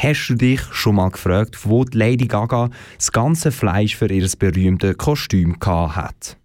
Hast 0.00 0.28
du 0.28 0.34
dich 0.36 0.60
schon 0.70 0.94
mal 0.94 1.10
gefragt, 1.10 1.58
wo 1.64 1.82
die 1.82 1.98
Lady 1.98 2.28
Gaga 2.28 2.70
das 2.96 3.10
ganze 3.10 3.50
Fleisch 3.50 3.96
für 3.96 4.08
ihr 4.08 4.28
berühmtes 4.38 4.96
Kostüm 4.96 5.56
hat? 5.60 6.38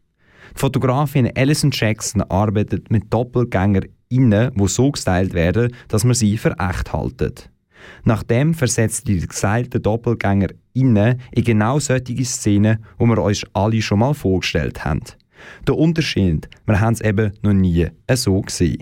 Die 0.55 0.59
Fotografin 0.59 1.29
Alison 1.37 1.69
Jackson 1.71 2.24
arbeitet 2.24 2.89
mit 2.89 3.13
Doppelgängern, 3.13 3.85
die 4.09 4.67
so 4.67 4.89
gestylt 4.89 5.35
werden, 5.35 5.71
dass 5.87 6.03
man 6.03 6.16
sie 6.16 6.35
für 6.39 6.55
echt 6.58 6.93
haltet. 6.93 7.51
Nachdem 8.04 8.55
versetzt 8.55 9.07
die 9.07 9.20
gestylte 9.20 9.80
Doppelgänger 9.80 10.48
in 10.74 10.96
genau 11.36 11.78
solche 11.78 12.26
Szenen, 12.26 12.84
die 13.00 13.06
wir 13.06 13.22
uns 13.22 13.46
alle 13.54 13.84
schon 13.84 14.00
mal 14.00 14.16
vorgestellt 14.16 14.84
haben. 14.84 15.04
Der 15.68 15.78
Unterschied, 15.78 16.50
wir 16.66 16.80
haben 16.80 16.94
es 16.94 17.02
eben 17.02 17.34
noch 17.44 17.54
nie 17.54 17.88
so 18.16 18.42
gesehen. 18.42 18.82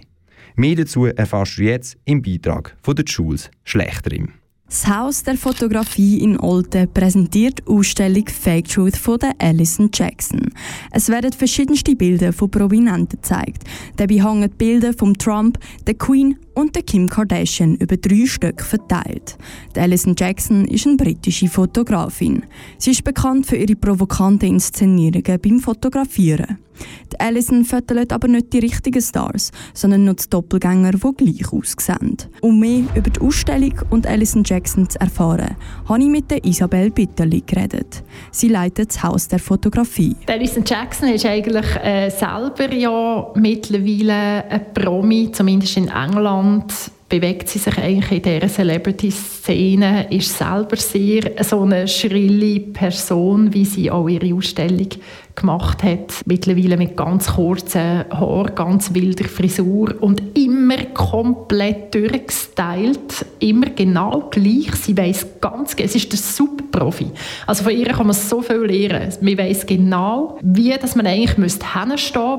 Mehr 0.56 0.78
dazu 0.78 1.08
erfährst 1.08 1.58
du 1.58 1.64
jetzt 1.64 1.98
im 2.06 2.22
Beitrag 2.22 2.78
von 2.82 2.96
der 2.96 3.04
Jules 3.04 3.52
Schlechterim. 3.66 4.36
Das 4.72 4.88
Haus 4.88 5.24
der 5.24 5.36
Fotografie 5.36 6.20
in 6.20 6.40
Olten 6.40 6.88
präsentiert 6.94 7.60
die 7.60 7.68
Ausstellung 7.70 8.26
Fake 8.30 8.70
Truth 8.70 8.96
von 8.96 9.20
der 9.20 9.34
Alison 9.38 9.90
Jackson. 9.94 10.48
Es 10.92 11.10
werden 11.10 11.34
verschiedenste 11.34 11.94
Bilder 11.94 12.32
von 12.32 12.50
Prominenten 12.50 13.20
gezeigt. 13.22 13.66
Dabei 13.98 14.24
hängen 14.24 14.50
Bilder 14.50 14.94
von 14.94 15.14
Trump, 15.16 15.60
der 15.86 15.96
Queen 15.96 16.38
und 16.54 16.74
der 16.74 16.84
Kim 16.84 17.10
Kardashian 17.10 17.76
über 17.76 17.98
drei 17.98 18.26
Stück 18.26 18.62
verteilt. 18.62 19.38
Die 19.76 19.82
Alison 19.82 20.16
Jackson 20.18 20.64
ist 20.64 20.88
eine 20.88 20.96
britische 20.96 21.50
Fotografin. 21.50 22.46
Sie 22.78 22.92
ist 22.92 23.04
bekannt 23.04 23.48
für 23.48 23.58
ihre 23.58 23.76
provokanten 23.76 24.52
Inszenierungen 24.52 25.38
beim 25.42 25.60
Fotografieren. 25.60 26.60
Die 27.12 27.20
Alison 27.20 27.66
fötelt 27.66 28.14
aber 28.14 28.28
nicht 28.28 28.54
die 28.54 28.60
richtigen 28.60 29.02
Stars, 29.02 29.52
sondern 29.74 30.06
nur 30.06 30.16
die 30.16 30.30
Doppelgänger, 30.30 30.92
die 30.92 31.14
gleich 31.18 31.54
aussehen. 31.54 32.18
Um 32.42 32.60
mehr 32.60 32.84
über 32.96 33.10
die 33.10 33.20
Ausstellung 33.20 33.74
und 33.90 34.08
Alison 34.08 34.44
Jackson 34.46 34.90
zu 34.90 35.00
erfahren, 35.00 35.56
habe 35.88 36.02
ich 36.02 36.10
mit 36.10 36.32
der 36.32 36.44
Isabel 36.46 36.90
Bitterli 36.92 37.44
geredet. 37.46 38.04
Sie 38.32 38.48
leitet 38.48 38.90
das 38.90 39.04
Haus 39.04 39.28
der 39.28 39.40
Fotografie. 39.40 40.16
Alison 40.28 40.64
Jackson 40.66 41.10
ist 41.10 41.26
eigentlich 41.26 41.66
äh, 41.84 42.10
selber 42.10 42.74
ja 42.74 43.32
mittlerweile 43.36 44.46
ein 44.50 44.74
Promi, 44.74 45.32
zumindest 45.32 45.78
in 45.78 45.88
England 45.90 46.74
bewegt 47.12 47.50
sie 47.50 47.60
sich 47.60 47.78
eigentlich 47.78 48.12
in 48.12 48.22
dieser 48.40 48.48
Celebrity-Szene, 48.48 50.08
ist 50.12 50.38
selber 50.38 50.78
sehr 50.78 51.44
so 51.44 51.62
eine 51.62 51.88
schrille 51.88 52.62
Person, 52.62 53.54
wie 53.54 53.66
sie 53.66 53.92
auch 53.92 54.08
ihre 54.08 54.34
Ausstellung 54.34 54.88
gemacht 55.36 55.84
hat. 55.84 56.22
Mittlerweile 56.26 56.78
mit 56.78 56.96
ganz 56.96 57.34
kurzen 57.34 58.06
Haaren, 58.10 58.56
ganz 58.56 58.94
wilder 58.94 59.26
Frisur 59.26 59.94
und 60.00 60.22
immer 60.38 60.78
komplett 60.94 61.94
durchgestylt, 61.94 63.26
immer 63.40 63.68
genau 63.76 64.30
gleich. 64.30 64.74
Sie 64.76 64.98
weiß 64.98 65.42
ganz, 65.42 65.76
es 65.78 65.96
ist 65.96 66.12
der 66.12 66.20
super 66.20 66.64
Profi. 66.72 67.08
Also 67.46 67.64
von 67.64 67.76
ihr 67.76 67.88
kann 67.88 68.08
man 68.08 68.16
so 68.16 68.42
viel 68.42 68.58
lernen. 68.58 69.14
Man 69.20 69.38
weiß 69.38 69.66
genau, 69.66 70.38
wie 70.42 70.72
dass 70.72 70.96
man 70.96 71.08
eigentlich 71.08 71.38
müsste 71.38 71.66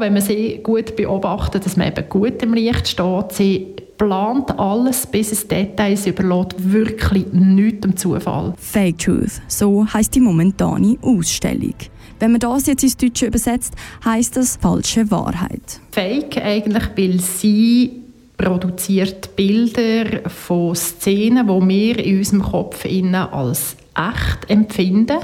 wenn 0.01 0.15
man 0.15 0.23
sie 0.23 0.61
gut 0.63 0.97
beobachtet, 0.97 1.67
dass 1.67 1.77
man 1.77 1.89
eben 1.89 2.09
gut 2.09 2.43
im 2.43 2.55
Licht 2.55 2.89
steht. 2.89 3.33
Sie 3.33 3.75
plant 4.03 4.59
alles 4.59 5.07
bis 5.07 5.31
ins 5.31 5.47
Detail, 5.47 5.97
sie 5.97 6.11
überlässt 6.11 6.73
wirklich 6.73 7.27
nichts 7.33 7.83
dem 7.83 7.97
Zufall. 7.97 8.53
Fake 8.59 8.99
Truth, 8.99 9.41
so 9.47 9.87
heißt 9.87 10.15
die 10.17 10.21
momentane 10.21 10.97
Ausstellung. 11.03 11.75
Wenn 12.19 12.33
man 12.33 12.41
das 12.41 12.67
jetzt 12.67 12.83
ins 12.83 12.97
Deutsche 12.97 13.27
übersetzt, 13.27 13.75
heißt 14.05 14.37
das 14.37 14.57
falsche 14.57 15.09
Wahrheit. 15.13 15.81
Fake 15.93 16.37
eigentlich, 16.39 16.83
weil 16.97 17.21
sie 17.21 18.03
produziert 18.37 19.37
Bilder 19.37 20.29
von 20.29 20.75
Szenen, 20.75 21.47
die 21.47 21.69
wir 21.69 22.05
in 22.05 22.19
unserem 22.19 22.43
Kopf 22.43 22.85
als 22.85 23.77
echt 23.95 24.51
empfinden. 24.51 25.19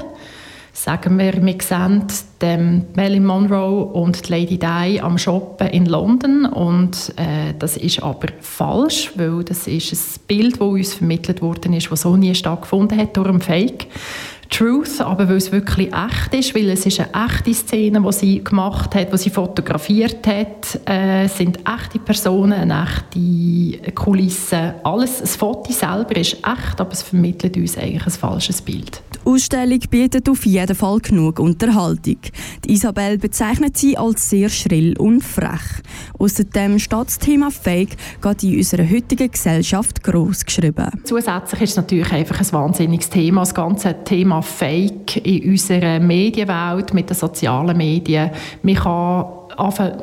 Sagen 0.71 1.17
wir, 1.17 1.45
wir 1.45 1.55
sehen 1.61 2.03
den 2.41 2.85
Marilyn 2.95 3.25
Monroe 3.25 3.85
und 3.85 4.29
Lady 4.29 4.57
Di 4.57 5.01
am 5.01 5.17
Shoppen 5.17 5.67
in 5.67 5.85
London 5.85 6.45
und 6.45 7.13
äh, 7.17 7.53
das 7.57 7.75
ist 7.75 8.01
aber 8.01 8.27
falsch, 8.39 9.11
weil 9.15 9.43
das 9.43 9.67
ist 9.67 9.93
ein 9.93 10.21
Bild, 10.27 10.55
das 10.55 10.61
uns 10.61 10.93
vermittelt 10.93 11.41
worden 11.41 11.73
ist, 11.73 11.91
das 11.91 12.01
so 12.01 12.15
nie 12.15 12.33
stattgefunden 12.35 12.97
hat, 12.97 13.17
durch 13.17 13.27
ein 13.27 13.41
Fake. 13.41 13.87
Truth, 14.49 14.99
aber 14.99 15.29
weil 15.29 15.37
es 15.37 15.51
wirklich 15.51 15.93
echt 15.93 16.33
ist, 16.33 16.55
weil 16.55 16.69
es 16.69 16.85
ist 16.85 16.99
eine 16.99 17.27
echte 17.27 17.53
Szene, 17.53 18.01
die 18.01 18.11
sie 18.11 18.43
gemacht 18.43 18.95
hat, 18.95 19.13
die 19.13 19.17
sie 19.17 19.29
fotografiert 19.29 20.25
hat, 20.25 20.79
äh, 20.85 21.27
sind 21.27 21.59
echte 21.59 21.99
Personen, 21.99 22.53
eine 22.53 22.83
echte 22.83 23.91
Kulisse. 23.91 24.75
Alles, 24.83 25.19
das 25.19 25.35
Foto 25.35 25.71
selber 25.71 26.15
ist 26.15 26.33
echt, 26.33 26.79
aber 26.81 26.91
es 26.91 27.03
vermittelt 27.03 27.55
uns 27.57 27.77
eigentlich 27.77 28.05
ein 28.05 28.11
falsches 28.11 28.61
Bild. 28.61 29.01
Die 29.13 29.29
Ausstellung 29.29 29.79
bietet 29.89 30.27
auf 30.29 30.45
jeden 30.45 30.75
Fall 30.75 30.99
genug 30.99 31.39
Unterhaltung. 31.39 32.17
Die 32.65 32.73
Isabel 32.73 33.17
bezeichnet 33.17 33.77
sie 33.77 33.97
als 33.97 34.29
sehr 34.29 34.49
schrill 34.49 34.97
und 34.97 35.21
frech. 35.21 35.83
Außerdem 36.17 36.79
steht 36.79 37.07
das 37.07 37.19
Thema 37.19 37.51
Fake 37.51 37.97
gerade 38.21 38.47
in 38.47 38.57
unserer 38.57 38.89
heutigen 38.89 39.29
Gesellschaft 39.29 40.03
groß 40.03 40.45
geschrieben. 40.45 40.89
Zusätzlich 41.03 41.61
ist 41.61 41.71
es 41.71 41.75
natürlich 41.75 42.11
einfach 42.11 42.39
ein 42.39 42.51
wahnsinniges 42.51 43.09
Thema, 43.09 43.41
das 43.41 43.53
ganze 43.53 43.95
Thema 44.03 44.38
Fake 44.41 45.25
in 45.25 45.51
unserer 45.51 45.99
Medienwelt, 45.99 46.93
mit 46.93 47.09
den 47.09 47.15
sozialen 47.15 47.77
Medien. 47.77 48.31
Man 48.61 48.75
kann 48.75 49.25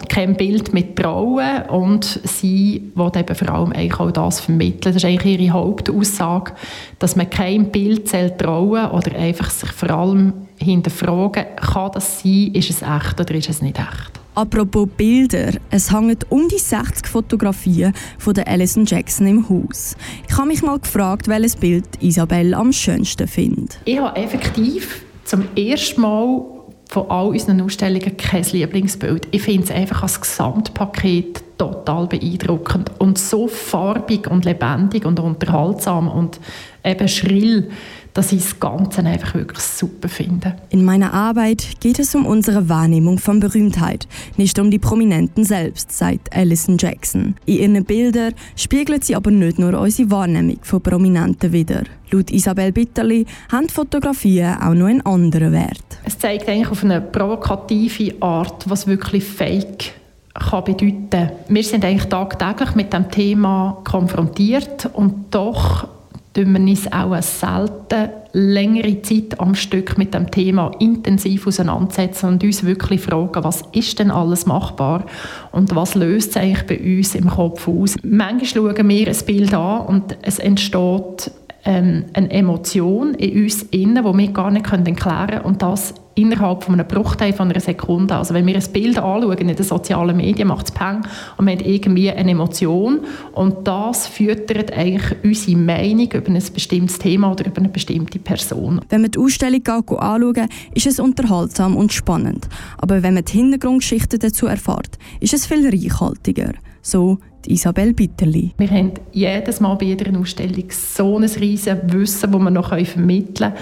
kein 0.09 0.37
Bild 0.37 0.75
mit 0.75 0.97
trauen 0.97 1.63
und 1.69 2.05
sie 2.25 2.93
will 2.95 3.11
eben 3.17 3.35
vor 3.35 3.49
allem 3.49 3.73
eigentlich 3.73 4.01
auch 4.01 4.11
das 4.11 4.41
vermitteln. 4.41 4.95
Das 4.95 4.97
ist 4.97 5.05
eigentlich 5.05 5.41
ihre 5.41 5.53
Hauptaussage, 5.53 6.53
dass 6.99 7.17
man 7.17 7.31
kein 7.31 7.71
Bild 7.71 8.11
trauen 8.39 8.91
oder 8.91 9.17
einfach 9.17 9.51
sich 9.51 9.71
vor 9.71 9.91
allem 9.91 10.33
hinterfragen, 10.59 11.45
kann 11.57 11.91
das 11.93 12.23
sein, 12.23 12.51
ist 12.53 12.71
es 12.71 12.83
echt 12.83 13.21
oder 13.21 13.35
ist 13.35 13.49
es 13.49 13.63
nicht 13.63 13.79
echt. 13.79 14.16
Apropos 14.37 14.87
Bilder, 14.99 15.53
es 15.71 15.91
hängen 15.91 16.19
um 16.29 16.47
die 16.47 16.59
60 16.59 17.07
Fotografien 17.07 17.95
von 18.19 18.35
der 18.35 18.47
Alison 18.47 18.85
Jackson 18.85 19.27
im 19.27 19.49
Haus. 19.49 19.97
Ich 20.29 20.37
habe 20.37 20.49
mich 20.49 20.61
mal 20.61 20.79
gefragt, 20.79 21.27
welches 21.27 21.57
Bild 21.57 21.87
Isabelle 22.03 22.55
am 22.55 22.71
schönsten 22.71 23.27
findet. 23.29 23.81
Ich 23.87 23.99
habe 23.99 24.15
effektiv 24.21 25.07
zum 25.25 25.45
ersten 25.57 26.03
Mal 26.03 26.45
von 26.87 27.11
all 27.11 27.29
unseren 27.29 27.63
Ausstellungen 27.63 28.15
kein 28.19 28.45
Lieblingsbild. 28.45 29.27
Ich 29.31 29.41
finde 29.41 29.65
es 29.65 29.71
einfach 29.71 30.03
als 30.03 30.21
Gesamtpaket 30.21 31.43
total 31.59 32.07
beeindruckend 32.07 32.91
und 32.99 33.19
so 33.19 33.49
farbig 33.49 34.31
und 34.31 34.45
lebendig 34.45 35.05
und 35.05 35.21
unterhaltsam 35.21 36.09
und 36.09 36.41
eben 36.85 37.09
schrill 37.09 37.71
dass 38.17 38.33
ich 38.33 38.43
das 38.43 38.59
Ganze 38.59 39.05
einfach 39.05 39.35
wirklich 39.35 39.63
super 39.63 40.09
finde. 40.09 40.57
In 40.71 40.85
meiner 40.85 41.13
Arbeit 41.13 41.81
geht 41.81 41.99
es 41.99 42.15
um 42.15 42.25
unsere 42.25 42.69
Wahrnehmung 42.69 43.19
von 43.19 43.41
Berühmtheit, 43.41 44.09
nicht 44.39 44.59
um 44.59 44.71
die 44.71 44.79
Prominenten 44.79 45.45
selbst, 45.45 45.93
sagt 45.93 46.35
Alison 46.35 46.79
Jackson. 46.79 47.37
In 47.45 47.75
ihren 47.75 47.85
Bildern 47.85 48.33
spiegelt 48.57 49.05
sie 49.05 49.17
aber 49.17 49.31
nicht 49.31 49.59
nur 49.59 49.79
unsere 49.79 50.11
Wahrnehmung 50.11 50.59
von 50.63 50.81
Prominenten 50.81 51.53
wider. 51.53 51.83
Laut 52.11 52.31
Isabel 52.31 52.73
Bitterli 52.73 53.27
haben 53.53 53.69
Fotografien 53.69 54.55
auch 54.63 54.73
noch 54.73 54.87
einen 54.87 55.05
anderen 55.05 55.53
Wert. 55.53 55.85
Es 56.05 56.19
zeigt 56.19 56.49
eigentlich 56.49 56.71
auf 56.71 56.85
eine 56.85 57.03
provokative 57.03 58.15
Art, 58.21 58.69
was 58.71 58.87
wirklich 58.87 59.25
Fake 59.25 59.93
kann 60.39 60.65
bedeuten. 60.65 61.31
Wir 61.49 61.65
sind 61.65 61.85
eigentlich 61.85 62.09
tagtäglich 62.09 62.75
mit 62.75 62.93
dem 62.93 63.11
Thema 63.11 63.79
konfrontiert 63.85 64.89
und 64.93 65.35
doch 65.35 65.89
tun 66.35 66.53
wir 66.53 66.61
uns 66.61 66.93
auch 66.93 67.21
selten 67.23 68.11
längere 68.33 69.01
Zeit 69.01 69.41
am 69.41 69.55
Stück 69.55 69.97
mit 69.97 70.13
dem 70.13 70.31
Thema 70.31 70.71
intensiv 70.79 71.47
auseinandersetzen 71.47 72.29
und 72.29 72.45
uns 72.45 72.65
wirklich 72.65 73.01
fragen, 73.01 73.43
was 73.43 73.63
ist 73.73 73.99
denn 73.99 74.11
alles 74.11 74.45
machbar 74.45 75.07
und 75.53 75.75
was 75.75 75.95
löst 75.95 76.31
es 76.31 76.37
eigentlich 76.37 76.67
bei 76.67 76.99
uns 76.99 77.15
im 77.15 77.31
Kopf 77.31 77.67
aus. 77.67 77.97
Manchmal 78.03 78.45
schauen 78.45 78.77
wir 78.89 79.09
ein 79.09 79.17
Bild 79.27 79.55
an 79.55 79.87
und 79.87 80.19
es 80.21 80.39
entsteht 80.39 81.31
ähm, 81.65 82.05
eine 82.13 82.31
Emotion 82.31 83.15
in 83.15 83.45
uns 83.45 83.63
innen, 83.63 84.05
die 84.05 84.19
wir 84.19 84.29
gar 84.33 84.51
nicht 84.51 84.71
erklären 84.71 84.97
können 84.97 85.41
und 85.41 85.63
das 85.63 85.95
innerhalb 86.17 86.65
von 86.65 86.75
einem 86.75 86.89
Bruchteil 86.89 87.33
von 87.33 87.51
einer 87.51 87.61
Sekunde. 87.61 88.17
Also 88.17 88.35
wenn 88.35 88.47
wir 88.47 88.57
ein 88.57 88.73
Bild 88.73 88.99
anschauen 88.99 89.39
in 89.39 89.49
den 89.49 89.63
sozialen 89.63 90.17
Medien, 90.17 90.49
macht 90.49 90.67
es 90.67 90.73
Peng 90.73 91.03
und 91.37 91.45
man 91.45 91.59
hat 91.59 91.65
irgendwie 91.65 92.11
eine 92.11 92.33
Emotion 92.33 93.01
und 93.33 93.69
das 93.69 94.09
füttert 94.09 94.73
eigentlich 94.73 95.15
unsere 95.23 95.59
Meinung 95.59 96.11
über 96.11 96.29
ein 96.29 96.43
bestimmtes 96.55 96.99
Thema 96.99 97.31
oder 97.33 97.47
über 97.47 97.59
eine 97.59 97.69
bestimmte 97.69 98.19
Person. 98.19 98.81
Wenn 98.89 99.03
man 99.03 99.11
die 99.11 99.19
Ausstellung 99.19 99.67
anschaut, 99.67 100.49
ist 100.75 100.87
es 100.87 100.99
unterhaltsam 100.99 101.77
und 101.77 101.93
spannend. 101.93 102.49
Aber 102.79 103.03
wenn 103.03 103.15
man 103.15 103.25
die 103.25 103.33
Hintergrundgeschichte 103.33 104.19
dazu 104.19 104.47
erfährt, 104.47 104.99
ist 105.21 105.35
es 105.35 105.47
viel 105.47 105.69
reichhaltiger. 105.69 106.53
So 106.87 107.19
Isabel 107.49 107.93
Bitterli. 107.95 108.53
Wir 108.59 108.71
haben 108.71 108.93
jedes 109.11 109.59
Mal 109.59 109.75
bei 109.75 109.87
jeder 109.87 110.17
Ausstellung 110.17 110.67
so 110.71 111.19
ein 111.19 111.25
riesiges 111.25 111.79
Wissen, 111.93 112.31
das 112.31 112.41
wir 112.41 112.51
noch 112.51 112.69
vermitteln 112.69 113.53
können. 113.53 113.55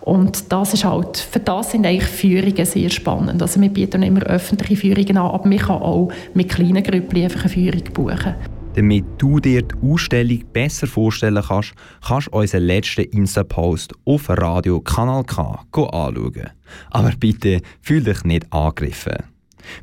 Und 0.00 0.50
das 0.50 0.72
ist 0.72 0.86
halt, 0.86 1.18
für 1.18 1.40
das 1.40 1.72
sind 1.72 1.84
eigentlich 1.84 2.08
Führungen 2.08 2.64
sehr 2.64 2.88
spannend. 2.88 3.42
Also 3.42 3.60
wir 3.60 3.68
bieten 3.68 4.02
immer 4.02 4.22
öffentliche 4.22 4.80
Führungen 4.80 5.18
an, 5.18 5.30
aber 5.30 5.46
man 5.46 5.58
kann 5.58 5.82
auch 5.82 6.10
mit 6.32 6.48
kleinen 6.48 6.82
Gruppen 6.82 7.22
einfach 7.22 7.44
eine 7.44 7.50
Führung 7.50 7.84
buchen. 7.92 8.34
Damit 8.74 9.04
du 9.18 9.40
dir 9.40 9.60
die 9.60 9.74
Ausstellung 9.82 10.42
besser 10.50 10.86
vorstellen 10.86 11.44
kannst, 11.46 11.74
kannst 12.06 12.28
du 12.28 12.38
unseren 12.38 12.62
letzten 12.62 13.02
Insta-Post 13.02 13.92
auf 14.06 14.30
Radio 14.30 14.80
Kanal 14.80 15.24
K 15.24 15.60
anschauen. 15.74 16.50
Aber 16.90 17.12
bitte 17.18 17.60
fühl 17.82 18.04
dich 18.04 18.24
nicht 18.24 18.50
angegriffen. 18.50 19.18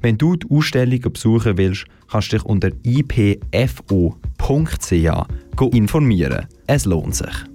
Wenn 0.02 0.18
du 0.18 0.36
die 0.36 0.48
Ausstellung 0.50 1.02
besuchen 1.02 1.58
willst, 1.58 1.86
kannst 2.10 2.32
du 2.32 2.38
dich 2.38 2.46
unter 2.46 2.70
ipfo.ch 2.84 4.16
informieren. 5.72 6.46
Es 6.68 6.86
lohnt 6.86 7.16
sich. 7.16 7.48